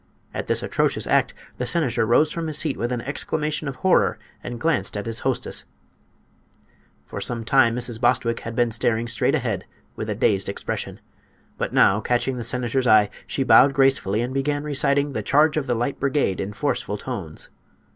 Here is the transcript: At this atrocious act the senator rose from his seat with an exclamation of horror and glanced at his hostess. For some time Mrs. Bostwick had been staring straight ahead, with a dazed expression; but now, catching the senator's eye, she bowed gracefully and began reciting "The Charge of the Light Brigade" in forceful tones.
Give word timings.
At 0.33 0.47
this 0.47 0.63
atrocious 0.63 1.05
act 1.05 1.35
the 1.59 1.65
senator 1.67 2.07
rose 2.07 2.31
from 2.31 2.47
his 2.47 2.57
seat 2.57 2.75
with 2.75 2.91
an 2.91 3.01
exclamation 3.01 3.67
of 3.67 3.75
horror 3.85 4.17
and 4.43 4.59
glanced 4.59 4.97
at 4.97 5.05
his 5.05 5.19
hostess. 5.19 5.65
For 7.05 7.21
some 7.21 7.45
time 7.45 7.75
Mrs. 7.75 8.01
Bostwick 8.01 8.39
had 8.39 8.55
been 8.55 8.71
staring 8.71 9.07
straight 9.07 9.35
ahead, 9.35 9.65
with 9.95 10.09
a 10.09 10.15
dazed 10.15 10.49
expression; 10.49 10.99
but 11.59 11.71
now, 11.71 11.99
catching 12.01 12.37
the 12.37 12.43
senator's 12.43 12.87
eye, 12.87 13.11
she 13.27 13.43
bowed 13.43 13.73
gracefully 13.75 14.21
and 14.21 14.33
began 14.33 14.63
reciting 14.63 15.13
"The 15.13 15.21
Charge 15.21 15.55
of 15.55 15.67
the 15.67 15.75
Light 15.75 15.99
Brigade" 15.99 16.41
in 16.41 16.51
forceful 16.51 16.97
tones. 16.97 17.51